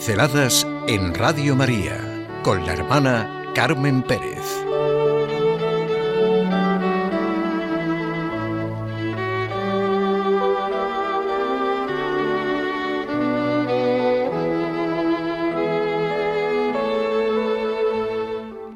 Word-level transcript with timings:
Pinceladas 0.00 0.66
en 0.88 1.12
Radio 1.12 1.54
María 1.54 2.26
con 2.42 2.64
la 2.64 2.72
hermana 2.72 3.52
Carmen 3.54 4.02
Pérez. 4.02 4.40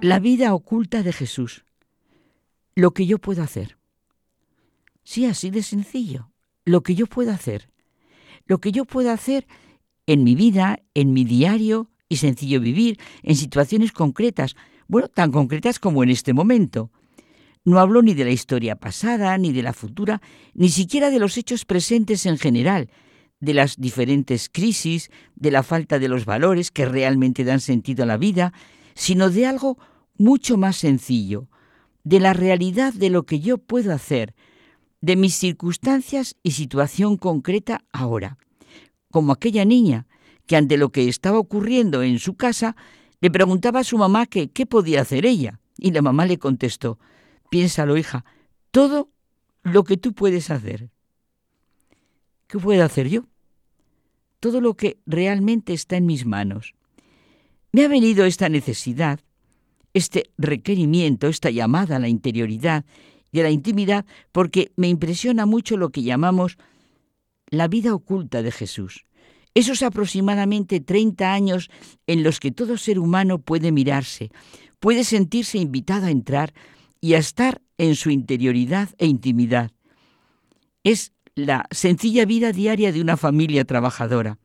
La 0.02 0.18
vida 0.18 0.52
oculta 0.52 1.02
de 1.02 1.14
Jesús. 1.14 1.64
Lo 2.75 2.91
que 2.91 3.06
yo 3.06 3.16
puedo 3.16 3.43
hacer. 3.43 3.79
Sí, 5.04 5.25
así 5.25 5.49
de 5.49 5.63
sencillo. 5.63 6.29
Lo 6.66 6.82
que 6.82 6.94
yo 6.94 7.07
puedo 7.07 7.32
hacer. 7.32 7.71
Lo 8.44 8.58
que 8.58 8.72
yo 8.72 8.85
puedo 8.85 9.11
hacer 9.11 9.46
en 10.07 10.25
mi 10.25 10.35
vida, 10.35 10.81
en 10.94 11.13
mi 11.13 11.25
diario 11.25 11.90
y 12.08 12.17
sencillo 12.17 12.61
vivir, 12.61 12.99
en 13.22 13.36
situaciones 13.36 13.93
concretas, 13.93 14.57
bueno, 14.86 15.08
tan 15.08 15.32
concretas 15.32 15.79
como 15.79 16.03
en 16.03 16.11
este 16.11 16.32
momento. 16.32 16.90
No 17.64 17.79
hablo 17.79 18.03
ni 18.03 18.13
de 18.13 18.25
la 18.25 18.30
historia 18.30 18.77
pasada, 18.77 19.36
ni 19.39 19.53
de 19.53 19.63
la 19.63 19.72
futura, 19.72 20.21
ni 20.53 20.68
siquiera 20.68 21.11
de 21.11 21.18
los 21.18 21.39
hechos 21.39 21.64
presentes 21.64 22.27
en 22.27 22.36
general, 22.36 22.90
de 23.40 23.54
las 23.54 23.77
diferentes 23.79 24.50
crisis, 24.50 25.11
de 25.35 25.50
la 25.50 25.63
falta 25.63 25.99
de 25.99 26.08
los 26.08 26.27
valores 26.27 26.71
que 26.71 26.85
realmente 26.85 27.44
dan 27.44 27.61
sentido 27.61 28.02
a 28.02 28.07
la 28.07 28.18
vida, 28.18 28.52
sino 28.94 29.30
de 29.30 29.46
algo 29.46 29.79
mucho 30.18 30.58
más 30.58 30.77
sencillo, 30.77 31.49
de 32.05 32.20
la 32.20 32.34
realidad 32.34 32.92
de 32.92 33.08
lo 33.08 33.25
que 33.25 33.41
yo 33.41 33.56
puedo 33.56 33.92
hacer, 33.94 34.34
de 35.00 35.16
mis 35.16 35.34
circunstancias 35.34 36.36
y 36.42 36.52
situación 36.52 37.16
concreta 37.16 37.84
ahora 37.92 38.38
como 39.14 39.32
aquella 39.32 39.64
niña 39.64 40.08
que 40.44 40.56
ante 40.56 40.76
lo 40.76 40.90
que 40.90 41.08
estaba 41.08 41.38
ocurriendo 41.38 42.02
en 42.02 42.18
su 42.18 42.34
casa 42.34 42.74
le 43.20 43.30
preguntaba 43.30 43.78
a 43.78 43.84
su 43.84 43.96
mamá 43.96 44.26
que 44.26 44.50
qué 44.50 44.66
podía 44.66 45.02
hacer 45.02 45.24
ella. 45.24 45.60
Y 45.78 45.92
la 45.92 46.02
mamá 46.02 46.26
le 46.26 46.36
contestó, 46.36 46.98
piénsalo 47.48 47.96
hija, 47.96 48.24
todo 48.72 49.10
lo 49.62 49.84
que 49.84 49.96
tú 49.96 50.14
puedes 50.14 50.50
hacer. 50.50 50.90
¿Qué 52.48 52.58
puedo 52.58 52.82
hacer 52.82 53.08
yo? 53.08 53.26
Todo 54.40 54.60
lo 54.60 54.74
que 54.74 54.98
realmente 55.06 55.74
está 55.74 55.96
en 55.96 56.06
mis 56.06 56.26
manos. 56.26 56.74
Me 57.70 57.84
ha 57.84 57.88
venido 57.88 58.24
esta 58.24 58.48
necesidad, 58.48 59.20
este 59.92 60.24
requerimiento, 60.38 61.28
esta 61.28 61.50
llamada 61.50 61.96
a 61.96 62.00
la 62.00 62.08
interioridad 62.08 62.84
y 63.30 63.38
a 63.38 63.44
la 63.44 63.50
intimidad, 63.50 64.06
porque 64.32 64.72
me 64.74 64.88
impresiona 64.88 65.46
mucho 65.46 65.76
lo 65.76 65.90
que 65.90 66.02
llamamos 66.02 66.58
la 67.58 67.69
vida 67.69 67.94
oculta 67.94 68.42
de 68.42 68.52
Jesús. 68.52 69.06
Esos 69.55 69.83
aproximadamente 69.83 70.80
30 70.80 71.33
años 71.33 71.70
en 72.06 72.22
los 72.22 72.41
que 72.41 72.50
todo 72.50 72.77
ser 72.77 72.98
humano 72.98 73.38
puede 73.38 73.70
mirarse, 73.70 74.30
puede 74.80 75.05
sentirse 75.05 75.58
invitado 75.58 76.06
a 76.06 76.10
entrar 76.10 76.52
y 77.00 77.14
a 77.14 77.19
estar 77.19 77.62
en 77.78 77.94
su 77.94 78.10
interioridad 78.10 78.91
e 78.98 79.06
intimidad. 79.06 79.70
Es 80.82 81.12
la 81.34 81.66
sencilla 81.70 82.25
vida 82.25 82.52
diaria 82.52 82.92
de 82.92 83.00
una 83.00 83.16
familia 83.16 83.64
trabajadora. 83.64 84.38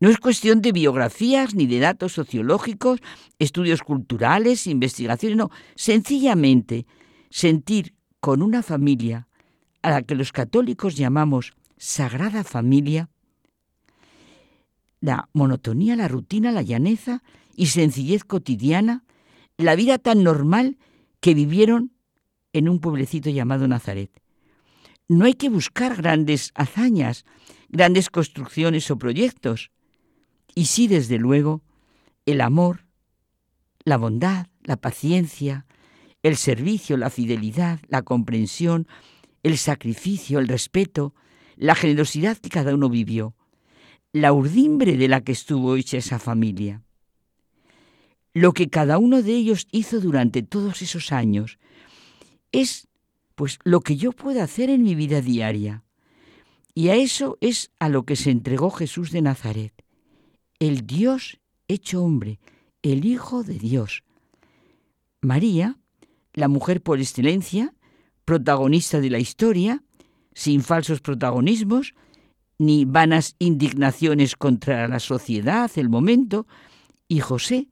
No 0.00 0.10
es 0.10 0.18
cuestión 0.18 0.62
de 0.62 0.72
biografías 0.72 1.54
ni 1.54 1.66
de 1.66 1.78
datos 1.78 2.12
sociológicos, 2.12 3.00
estudios 3.38 3.82
culturales, 3.82 4.66
investigaciones, 4.66 5.36
no, 5.36 5.50
sencillamente 5.76 6.86
sentir 7.30 7.94
con 8.20 8.42
una 8.42 8.62
familia 8.62 9.28
a 9.82 9.90
la 9.90 10.02
que 10.02 10.14
los 10.14 10.32
católicos 10.32 10.96
llamamos 10.96 11.52
sagrada 11.82 12.44
familia, 12.44 13.10
la 15.00 15.28
monotonía, 15.32 15.96
la 15.96 16.06
rutina, 16.06 16.52
la 16.52 16.62
llaneza 16.62 17.24
y 17.56 17.66
sencillez 17.66 18.22
cotidiana, 18.22 19.04
la 19.56 19.74
vida 19.74 19.98
tan 19.98 20.22
normal 20.22 20.78
que 21.18 21.34
vivieron 21.34 21.90
en 22.52 22.68
un 22.68 22.78
pueblecito 22.78 23.30
llamado 23.30 23.66
Nazaret. 23.66 24.22
No 25.08 25.24
hay 25.24 25.34
que 25.34 25.48
buscar 25.48 25.96
grandes 25.96 26.52
hazañas, 26.54 27.24
grandes 27.68 28.10
construcciones 28.10 28.88
o 28.92 28.96
proyectos, 28.96 29.72
y 30.54 30.66
sí, 30.66 30.86
desde 30.86 31.18
luego, 31.18 31.62
el 32.26 32.42
amor, 32.42 32.86
la 33.84 33.96
bondad, 33.96 34.46
la 34.62 34.76
paciencia, 34.76 35.66
el 36.22 36.36
servicio, 36.36 36.96
la 36.96 37.10
fidelidad, 37.10 37.80
la 37.88 38.02
comprensión, 38.02 38.86
el 39.42 39.58
sacrificio, 39.58 40.38
el 40.38 40.46
respeto, 40.46 41.12
la 41.56 41.74
generosidad 41.74 42.36
que 42.36 42.48
cada 42.48 42.74
uno 42.74 42.88
vivió, 42.88 43.34
la 44.12 44.32
urdimbre 44.32 44.96
de 44.96 45.08
la 45.08 45.22
que 45.22 45.32
estuvo 45.32 45.76
hecha 45.76 45.98
esa 45.98 46.18
familia. 46.18 46.82
Lo 48.34 48.52
que 48.52 48.68
cada 48.68 48.98
uno 48.98 49.22
de 49.22 49.32
ellos 49.32 49.68
hizo 49.72 50.00
durante 50.00 50.42
todos 50.42 50.82
esos 50.82 51.12
años 51.12 51.58
es 52.50 52.88
pues 53.34 53.58
lo 53.64 53.80
que 53.80 53.96
yo 53.96 54.12
puedo 54.12 54.42
hacer 54.42 54.70
en 54.70 54.82
mi 54.82 54.94
vida 54.94 55.20
diaria. 55.20 55.82
Y 56.74 56.88
a 56.88 56.94
eso 56.94 57.36
es 57.40 57.70
a 57.78 57.88
lo 57.88 58.04
que 58.04 58.16
se 58.16 58.30
entregó 58.30 58.70
Jesús 58.70 59.10
de 59.10 59.22
Nazaret, 59.22 59.72
el 60.58 60.86
Dios 60.86 61.38
hecho 61.68 62.02
hombre, 62.02 62.38
el 62.82 63.04
Hijo 63.04 63.42
de 63.42 63.58
Dios. 63.58 64.04
María, 65.20 65.78
la 66.32 66.48
mujer 66.48 66.82
por 66.82 66.98
excelencia, 66.98 67.74
protagonista 68.24 69.00
de 69.00 69.10
la 69.10 69.18
historia, 69.18 69.82
sin 70.34 70.62
falsos 70.62 71.00
protagonismos, 71.00 71.94
ni 72.58 72.84
vanas 72.84 73.34
indignaciones 73.38 74.36
contra 74.36 74.88
la 74.88 75.00
sociedad, 75.00 75.70
el 75.76 75.88
momento, 75.88 76.46
y 77.08 77.20
José, 77.20 77.68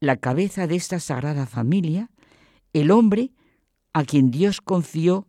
la 0.00 0.16
cabeza 0.16 0.66
de 0.66 0.76
esta 0.76 1.00
sagrada 1.00 1.46
familia, 1.46 2.10
el 2.72 2.90
hombre 2.90 3.32
a 3.92 4.04
quien 4.04 4.30
Dios 4.30 4.60
confió 4.60 5.26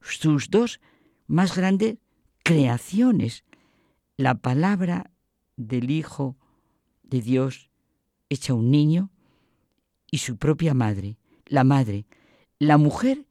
sus 0.00 0.50
dos 0.50 0.80
más 1.26 1.56
grandes 1.56 1.96
creaciones, 2.42 3.44
la 4.16 4.34
palabra 4.34 5.10
del 5.56 5.90
Hijo 5.90 6.36
de 7.02 7.20
Dios 7.20 7.70
hecha 8.28 8.54
un 8.54 8.70
niño 8.70 9.10
y 10.10 10.18
su 10.18 10.36
propia 10.36 10.74
madre, 10.74 11.18
la 11.46 11.64
madre, 11.64 12.06
la 12.58 12.78
mujer 12.78 13.26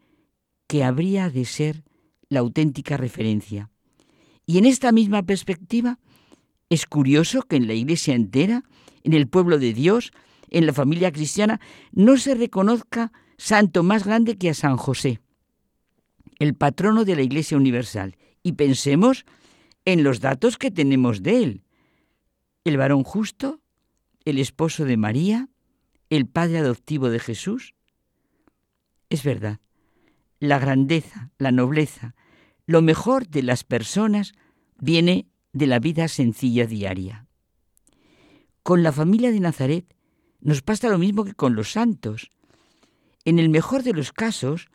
que 0.67 0.83
habría 0.83 1.29
de 1.29 1.45
ser 1.45 1.83
la 2.31 2.39
auténtica 2.39 2.95
referencia. 2.95 3.69
Y 4.45 4.57
en 4.57 4.65
esta 4.65 4.93
misma 4.93 5.23
perspectiva, 5.23 5.99
es 6.69 6.85
curioso 6.85 7.41
que 7.41 7.57
en 7.57 7.67
la 7.67 7.73
iglesia 7.73 8.15
entera, 8.15 8.63
en 9.03 9.11
el 9.11 9.27
pueblo 9.27 9.59
de 9.59 9.73
Dios, 9.73 10.13
en 10.49 10.65
la 10.65 10.71
familia 10.71 11.11
cristiana, 11.11 11.59
no 11.91 12.15
se 12.15 12.33
reconozca 12.33 13.11
santo 13.37 13.83
más 13.83 14.05
grande 14.05 14.37
que 14.37 14.49
a 14.49 14.53
San 14.53 14.77
José, 14.77 15.19
el 16.39 16.55
patrono 16.55 17.03
de 17.03 17.17
la 17.17 17.21
Iglesia 17.21 17.57
Universal. 17.57 18.15
Y 18.43 18.53
pensemos 18.53 19.25
en 19.83 20.03
los 20.03 20.21
datos 20.21 20.57
que 20.57 20.71
tenemos 20.71 21.23
de 21.23 21.43
él. 21.43 21.63
El 22.63 22.77
varón 22.77 23.03
justo, 23.03 23.59
el 24.23 24.39
esposo 24.39 24.85
de 24.85 24.95
María, 24.95 25.49
el 26.09 26.27
padre 26.27 26.59
adoptivo 26.59 27.09
de 27.09 27.19
Jesús. 27.19 27.75
Es 29.09 29.23
verdad, 29.23 29.59
la 30.39 30.59
grandeza, 30.59 31.31
la 31.37 31.51
nobleza, 31.51 32.15
lo 32.71 32.81
mejor 32.81 33.27
de 33.27 33.43
las 33.43 33.65
personas 33.65 34.31
viene 34.79 35.27
de 35.51 35.67
la 35.67 35.79
vida 35.79 36.07
sencilla 36.07 36.65
diaria. 36.65 37.27
Con 38.63 38.81
la 38.81 38.93
familia 38.93 39.29
de 39.31 39.41
Nazaret 39.41 39.93
nos 40.39 40.61
pasa 40.61 40.87
lo 40.89 40.97
mismo 40.97 41.25
que 41.25 41.33
con 41.33 41.53
los 41.53 41.73
santos. 41.73 42.31
En 43.25 43.39
el 43.39 43.49
mejor 43.49 43.83
de 43.83 43.91
los 43.91 44.13
casos, 44.13 44.69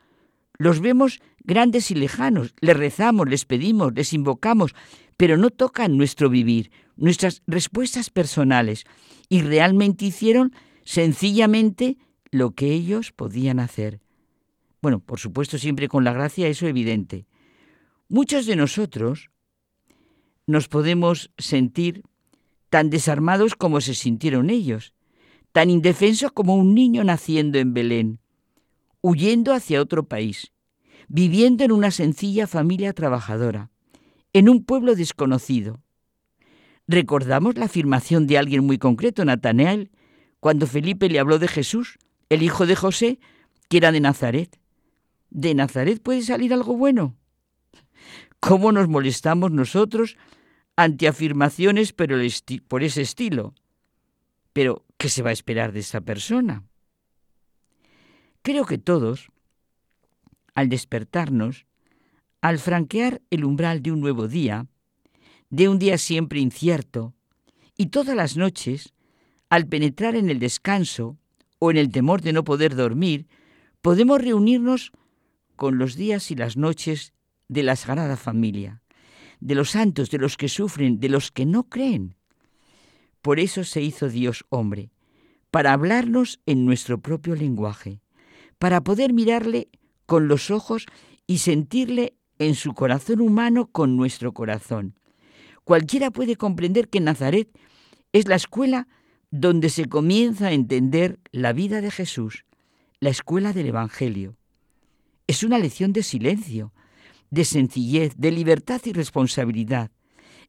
los 0.59 0.81
vemos 0.81 1.21
grandes 1.43 1.91
y 1.91 1.95
lejanos, 1.95 2.55
les 2.61 2.77
rezamos, 2.77 3.31
les 3.31 3.47
pedimos, 3.47 3.95
les 3.95 4.13
invocamos, 4.13 4.75
pero 5.17 5.39
no 5.39 5.49
tocan 5.49 5.97
nuestro 5.97 6.29
vivir, 6.29 6.71
nuestras 6.97 7.43
respuestas 7.47 8.11
personales, 8.11 8.85
y 9.31 9.41
realmente 9.41 10.05
hicieron 10.05 10.53
sencillamente 10.85 11.97
lo 12.31 12.51
que 12.51 12.73
ellos 12.73 13.13
podían 13.13 13.59
hacer. 13.59 14.03
Bueno, 14.83 15.01
por 15.01 15.19
supuesto 15.19 15.57
siempre 15.57 15.89
con 15.89 16.05
la 16.05 16.13
gracia, 16.13 16.47
eso 16.47 16.67
evidente. 16.67 17.27
Muchos 18.09 18.47
de 18.47 18.55
nosotros 18.55 19.31
nos 20.47 20.69
podemos 20.69 21.33
sentir 21.39 22.05
tan 22.71 22.89
desarmados 22.89 23.57
como 23.57 23.81
se 23.81 23.95
sintieron 23.95 24.49
ellos, 24.49 24.95
tan 25.51 25.71
indefensos 25.71 26.31
como 26.31 26.55
un 26.55 26.73
niño 26.73 27.03
naciendo 27.03 27.59
en 27.59 27.75
Belén, 27.75 28.21
huyendo 29.01 29.53
hacia 29.53 29.83
otro 29.83 30.07
país, 30.07 30.53
viviendo 31.09 31.65
en 31.65 31.73
una 31.73 31.91
sencilla 31.91 32.47
familia 32.47 32.93
trabajadora, 32.93 33.73
en 34.33 34.49
un 34.49 34.65
pueblo 34.65 34.95
desconocido. 34.95 35.83
Recordamos 36.87 37.57
la 37.57 37.65
afirmación 37.65 38.29
de 38.29 38.39
alguien 38.39 38.65
muy 38.65 38.79
concreto, 38.79 39.25
Natanael, 39.25 39.91
cuando 40.39 40.69
Felipe 40.69 41.09
le 41.09 41.19
habló 41.19 41.41
de 41.41 41.49
Jesús, 41.49 41.99
el 42.29 42.45
hijo 42.45 42.67
de 42.67 42.77
José, 42.77 43.19
que 43.69 43.79
era 43.79 43.91
de 43.91 43.99
Nazaret. 43.99 44.61
¿De 45.31 45.57
Nazaret 45.57 46.01
puede 46.01 46.23
salir 46.23 46.55
algo 46.55 46.77
bueno? 46.77 47.17
¿Cómo 48.41 48.73
nos 48.73 48.89
molestamos 48.89 49.51
nosotros 49.51 50.17
ante 50.77 51.09
afirmaciones 51.09 51.93
por 51.93 52.83
ese 52.83 53.01
estilo. 53.01 53.55
Pero, 54.53 54.85
¿qué 54.99 55.09
se 55.09 55.23
va 55.23 55.31
a 55.31 55.33
esperar 55.33 55.73
de 55.73 55.81
esa 55.81 56.03
persona? 56.03 56.65
Creo 58.43 58.67
que 58.67 58.79
todos, 58.79 59.29
al 60.55 60.69
despertarnos, 60.69 61.67
al 62.43 62.59
franquear 62.59 63.23
el 63.31 63.45
umbral 63.45 63.83
de 63.83 63.91
un 63.91 64.01
nuevo 64.01 64.29
día, 64.29 64.67
de 65.51 65.69
un 65.69 65.79
día 65.79 65.99
siempre 65.99 66.41
incierto, 66.41 67.15
y 67.77 67.87
todas 67.87 68.15
las 68.15 68.37
noches, 68.37 68.95
al 69.49 69.67
penetrar 69.67 70.15
en 70.15 70.31
el 70.31 70.39
descanso 70.39 71.19
o 71.59 71.71
en 71.71 71.77
el 71.79 71.91
temor 71.91 72.21
de 72.21 72.33
no 72.33 72.45
poder 72.45 72.77
dormir, 72.77 73.27
podemos 73.81 74.21
reunirnos 74.21 74.93
con 75.57 75.79
los 75.79 75.97
días 75.97 76.31
y 76.31 76.35
las 76.35 76.57
noches 76.57 77.13
de 77.49 77.63
la 77.63 77.77
Sagrada 77.77 78.17
Familia, 78.17 78.83
de 79.41 79.55
los 79.55 79.71
santos, 79.71 80.11
de 80.11 80.19
los 80.19 80.37
que 80.37 80.49
sufren, 80.49 80.99
de 81.01 81.09
los 81.09 81.31
que 81.31 81.47
no 81.47 81.69
creen. 81.69 82.17
Por 83.23 83.41
eso 83.41 83.65
se 83.65 83.83
hizo 83.83 84.09
Dios 84.09 84.45
hombre, 84.49 84.91
para 85.51 85.73
hablarnos 85.73 86.41
en 86.47 86.65
nuestro 86.65 87.01
propio 87.01 87.35
lenguaje, 87.35 88.01
para 88.59 88.83
poder 88.83 89.13
mirarle 89.13 89.69
con 90.07 90.29
los 90.29 90.51
ojos 90.51 90.87
y 91.27 91.39
sentirle 91.39 92.15
en 92.39 92.55
su 92.55 92.75
corazón 92.75 93.21
humano 93.21 93.67
con 93.67 93.97
nuestro 93.97 94.33
corazón. 94.33 94.99
Cualquiera 95.65 96.11
puede 96.11 96.37
comprender 96.37 96.89
que 96.89 97.01
Nazaret 97.01 97.49
es 98.13 98.29
la 98.29 98.37
escuela 98.37 98.89
donde 99.31 99.69
se 99.69 99.87
comienza 99.87 100.47
a 100.47 100.53
entender 100.53 101.19
la 101.33 101.53
vida 101.53 101.81
de 101.81 101.91
Jesús, 101.91 102.45
la 103.01 103.11
escuela 103.11 103.53
del 103.53 103.67
Evangelio. 103.67 104.37
Es 105.27 105.43
una 105.43 105.59
lección 105.59 105.93
de 105.93 106.03
silencio, 106.03 106.73
de 107.31 107.45
sencillez, 107.45 108.15
de 108.17 108.31
libertad 108.31 108.81
y 108.85 108.93
responsabilidad, 108.93 109.91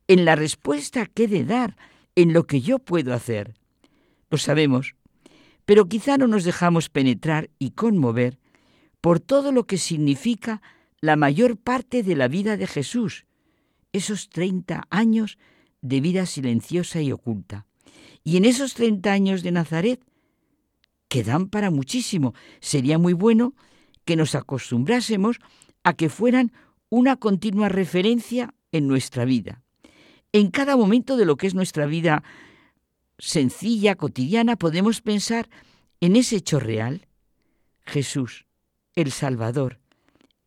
en 0.07 0.25
la 0.25 0.35
respuesta 0.35 1.05
que 1.05 1.25
he 1.25 1.27
de 1.27 1.43
dar, 1.43 1.77
en 2.15 2.33
lo 2.33 2.47
que 2.47 2.61
yo 2.61 2.79
puedo 2.79 3.13
hacer. 3.13 3.53
Lo 4.29 4.37
sabemos, 4.37 4.95
pero 5.65 5.87
quizá 5.87 6.17
no 6.17 6.27
nos 6.27 6.43
dejamos 6.43 6.89
penetrar 6.89 7.49
y 7.59 7.71
conmover 7.71 8.39
por 9.01 9.19
todo 9.19 9.51
lo 9.51 9.65
que 9.65 9.77
significa 9.77 10.61
la 11.01 11.15
mayor 11.15 11.57
parte 11.57 12.03
de 12.03 12.15
la 12.15 12.27
vida 12.27 12.57
de 12.57 12.67
Jesús, 12.67 13.25
esos 13.93 14.29
30 14.29 14.83
años 14.89 15.37
de 15.81 16.01
vida 16.01 16.25
silenciosa 16.25 17.01
y 17.01 17.11
oculta. 17.11 17.65
Y 18.23 18.37
en 18.37 18.45
esos 18.45 18.73
30 18.73 19.11
años 19.11 19.43
de 19.43 19.51
Nazaret, 19.51 20.01
que 21.07 21.23
dan 21.23 21.47
para 21.47 21.71
muchísimo, 21.71 22.33
sería 22.59 22.97
muy 22.97 23.13
bueno 23.13 23.53
que 24.05 24.15
nos 24.15 24.35
acostumbrásemos 24.35 25.37
a 25.83 25.93
que 25.93 26.09
fueran 26.09 26.51
una 26.89 27.17
continua 27.17 27.69
referencia 27.69 28.53
en 28.71 28.87
nuestra 28.87 29.25
vida. 29.25 29.61
En 30.31 30.51
cada 30.51 30.75
momento 30.75 31.17
de 31.17 31.25
lo 31.25 31.37
que 31.37 31.47
es 31.47 31.55
nuestra 31.55 31.85
vida 31.85 32.23
sencilla, 33.17 33.95
cotidiana, 33.95 34.55
podemos 34.55 35.01
pensar 35.01 35.49
en 36.01 36.15
ese 36.15 36.37
hecho 36.37 36.59
real. 36.59 37.07
Jesús, 37.85 38.45
el 38.95 39.11
Salvador, 39.11 39.79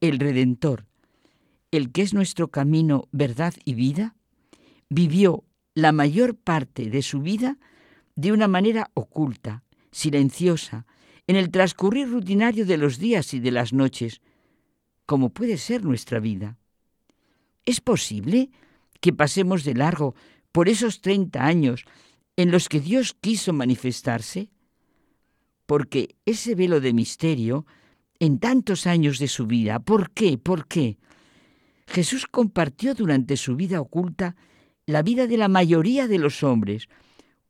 el 0.00 0.18
Redentor, 0.18 0.86
el 1.70 1.92
que 1.92 2.02
es 2.02 2.14
nuestro 2.14 2.48
camino, 2.48 3.08
verdad 3.12 3.54
y 3.64 3.74
vida, 3.74 4.14
vivió 4.88 5.44
la 5.74 5.92
mayor 5.92 6.36
parte 6.36 6.90
de 6.90 7.02
su 7.02 7.20
vida 7.20 7.58
de 8.16 8.32
una 8.32 8.48
manera 8.48 8.90
oculta, 8.94 9.62
silenciosa, 9.90 10.86
en 11.26 11.36
el 11.36 11.50
transcurrir 11.50 12.08
rutinario 12.08 12.66
de 12.66 12.76
los 12.76 12.98
días 12.98 13.34
y 13.34 13.40
de 13.40 13.52
las 13.52 13.72
noches, 13.72 14.20
como 15.10 15.30
puede 15.30 15.58
ser 15.58 15.84
nuestra 15.84 16.20
vida. 16.20 16.56
¿Es 17.66 17.80
posible 17.80 18.48
que 19.00 19.12
pasemos 19.12 19.64
de 19.64 19.74
largo 19.74 20.14
por 20.52 20.68
esos 20.68 21.00
30 21.00 21.44
años 21.44 21.84
en 22.36 22.52
los 22.52 22.68
que 22.68 22.78
Dios 22.78 23.16
quiso 23.20 23.52
manifestarse? 23.52 24.50
Porque 25.66 26.14
ese 26.26 26.54
velo 26.54 26.80
de 26.80 26.92
misterio, 26.92 27.66
en 28.20 28.38
tantos 28.38 28.86
años 28.86 29.18
de 29.18 29.26
su 29.26 29.48
vida, 29.48 29.80
¿por 29.80 30.12
qué? 30.12 30.38
¿Por 30.38 30.68
qué? 30.68 30.96
Jesús 31.88 32.28
compartió 32.28 32.94
durante 32.94 33.36
su 33.36 33.56
vida 33.56 33.80
oculta 33.80 34.36
la 34.86 35.02
vida 35.02 35.26
de 35.26 35.38
la 35.38 35.48
mayoría 35.48 36.06
de 36.06 36.18
los 36.18 36.44
hombres, 36.44 36.88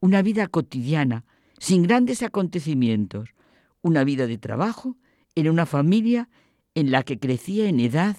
una 0.01 0.23
vida 0.23 0.47
cotidiana, 0.47 1.27
sin 1.59 1.83
grandes 1.83 2.23
acontecimientos, 2.23 3.35
una 3.83 4.03
vida 4.03 4.27
de 4.27 4.39
trabajo 4.39 4.97
en 5.35 5.51
una 5.51 5.67
familia 5.67 6.31
en 6.75 6.91
la 6.91 7.03
que 7.03 7.19
crecía 7.19 7.69
en 7.69 7.81
edad, 7.81 8.17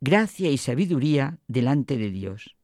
gracia 0.00 0.50
y 0.50 0.58
sabiduría 0.58 1.38
delante 1.48 1.96
de 1.96 2.10
Dios. 2.10 2.56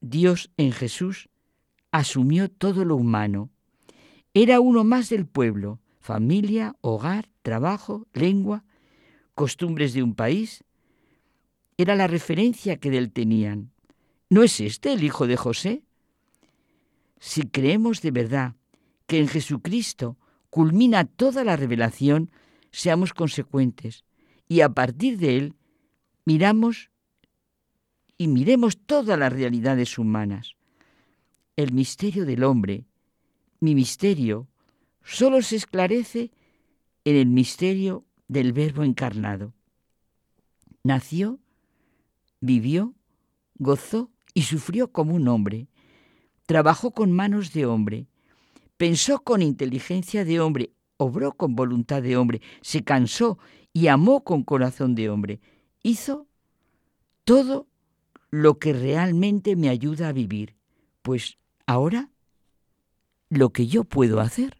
Dios 0.00 0.50
en 0.56 0.72
Jesús 0.72 1.28
asumió 1.90 2.50
todo 2.50 2.84
lo 2.84 2.96
humano. 2.96 3.50
Era 4.34 4.60
uno 4.60 4.84
más 4.84 5.08
del 5.08 5.26
pueblo, 5.26 5.80
familia, 6.00 6.76
hogar, 6.80 7.30
trabajo, 7.42 8.06
lengua, 8.12 8.64
costumbres 9.34 9.94
de 9.94 10.02
un 10.02 10.14
país. 10.14 10.64
Era 11.78 11.94
la 11.94 12.06
referencia 12.06 12.76
que 12.76 12.90
de 12.90 12.98
él 12.98 13.12
tenían. 13.12 13.70
¿No 14.28 14.42
es 14.42 14.60
este 14.60 14.92
el 14.92 15.04
hijo 15.04 15.26
de 15.26 15.36
José? 15.36 15.82
Si 17.20 17.42
creemos 17.42 18.02
de 18.02 18.10
verdad 18.10 18.56
que 19.06 19.18
en 19.18 19.28
Jesucristo 19.28 20.18
culmina 20.50 21.04
toda 21.04 21.44
la 21.44 21.56
revelación, 21.56 22.30
seamos 22.74 23.14
consecuentes 23.14 24.04
y 24.48 24.60
a 24.60 24.68
partir 24.68 25.16
de 25.18 25.36
él 25.36 25.54
miramos 26.24 26.90
y 28.18 28.26
miremos 28.26 28.76
todas 28.78 29.16
las 29.16 29.32
realidades 29.32 29.96
humanas. 29.96 30.56
El 31.56 31.72
misterio 31.72 32.26
del 32.26 32.42
hombre, 32.42 32.84
mi 33.60 33.76
misterio, 33.76 34.48
solo 35.04 35.40
se 35.42 35.56
esclarece 35.56 36.32
en 37.04 37.16
el 37.16 37.26
misterio 37.26 38.04
del 38.26 38.52
Verbo 38.52 38.82
encarnado. 38.82 39.54
Nació, 40.82 41.38
vivió, 42.40 42.94
gozó 43.54 44.10
y 44.34 44.42
sufrió 44.42 44.90
como 44.90 45.14
un 45.14 45.28
hombre. 45.28 45.68
Trabajó 46.46 46.90
con 46.90 47.12
manos 47.12 47.52
de 47.52 47.66
hombre, 47.66 48.08
pensó 48.76 49.20
con 49.20 49.42
inteligencia 49.42 50.24
de 50.24 50.40
hombre, 50.40 50.72
obró 51.04 51.32
con 51.32 51.54
voluntad 51.54 52.02
de 52.02 52.16
hombre, 52.16 52.40
se 52.60 52.82
cansó 52.82 53.38
y 53.72 53.88
amó 53.88 54.24
con 54.24 54.42
corazón 54.42 54.94
de 54.94 55.10
hombre. 55.10 55.40
Hizo 55.82 56.26
todo 57.24 57.66
lo 58.30 58.58
que 58.58 58.72
realmente 58.72 59.56
me 59.56 59.68
ayuda 59.68 60.08
a 60.08 60.12
vivir. 60.12 60.56
Pues 61.02 61.38
ahora, 61.66 62.10
lo 63.28 63.50
que 63.50 63.66
yo 63.66 63.84
puedo 63.84 64.20
hacer. 64.20 64.58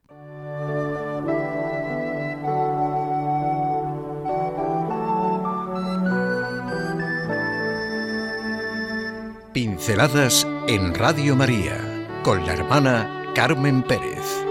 Pinceladas 9.53 10.47
en 10.67 10.95
Radio 10.95 11.37
María 11.37 11.79
con 12.25 12.45
la 12.45 12.55
hermana 12.55 13.33
Carmen 13.35 13.85
Pérez. 13.85 14.45